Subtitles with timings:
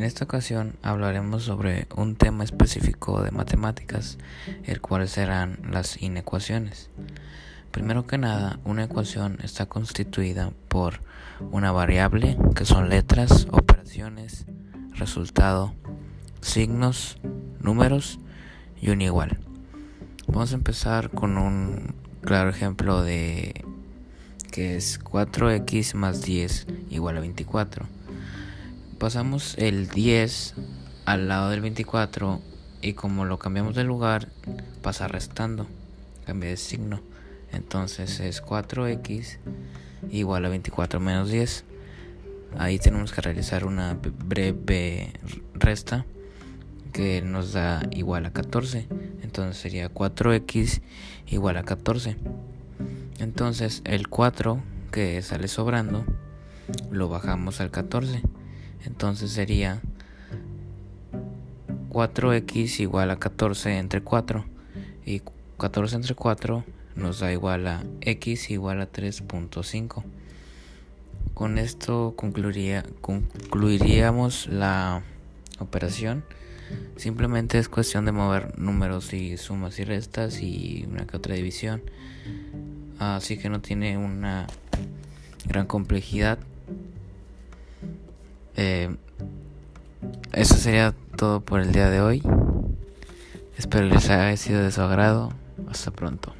[0.00, 4.16] En esta ocasión hablaremos sobre un tema específico de matemáticas,
[4.64, 6.88] el cual serán las inecuaciones.
[7.70, 11.00] Primero que nada, una ecuación está constituida por
[11.50, 14.46] una variable, que son letras, operaciones,
[14.92, 15.74] resultado,
[16.40, 17.18] signos,
[17.60, 18.20] números
[18.80, 19.38] y un igual.
[20.26, 23.66] Vamos a empezar con un claro ejemplo de
[24.50, 27.99] que es 4x más 10 igual a 24
[29.00, 30.54] pasamos el 10
[31.06, 32.38] al lado del 24
[32.82, 34.28] y como lo cambiamos de lugar
[34.82, 35.66] pasa restando,
[36.26, 37.00] cambia de signo.
[37.50, 39.38] Entonces es 4x
[40.10, 41.64] igual a 24 menos 10.
[42.58, 45.14] Ahí tenemos que realizar una breve
[45.54, 46.04] resta
[46.92, 48.86] que nos da igual a 14.
[49.22, 50.82] Entonces sería 4x
[51.26, 52.18] igual a 14.
[53.18, 56.04] Entonces el 4 que sale sobrando
[56.90, 58.22] lo bajamos al 14
[58.84, 59.80] entonces sería
[61.90, 64.44] 4x igual a 14 entre 4.
[65.06, 65.22] Y
[65.58, 66.64] 14 entre 4
[66.96, 70.04] nos da igual a x igual a 3.5.
[71.34, 75.02] Con esto concluiría, concluiríamos la
[75.58, 76.24] operación.
[76.96, 81.82] Simplemente es cuestión de mover números y sumas y restas y una que otra división.
[82.98, 84.46] Así que no tiene una
[85.46, 86.38] gran complejidad.
[88.62, 88.94] Eh,
[90.34, 92.22] eso sería todo por el día de hoy.
[93.56, 95.32] Espero les haya sido de su agrado.
[95.70, 96.34] Hasta pronto.